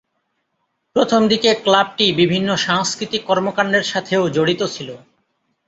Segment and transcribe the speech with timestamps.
[0.95, 4.89] প্রথম দিকে ক্লাবটি বিভিন্ন সাংস্কৃতিক কর্মকান্ডের সাথেও জড়িত ছিল।